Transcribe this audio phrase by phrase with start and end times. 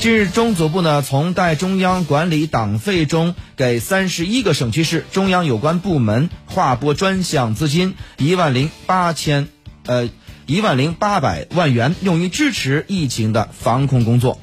[0.00, 9.48] 近日，中组部呢从代中央管理党费中给三十一个省区市中央有关部门划拨专项资金一万零八千，
[9.84, 10.08] 呃
[10.46, 14.40] 一万零八百万元，用于支持疫情的防控工作。